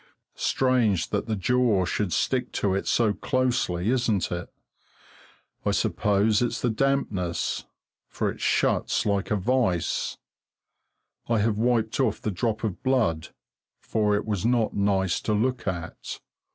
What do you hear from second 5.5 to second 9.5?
I suppose it's the dampness, for it shuts like a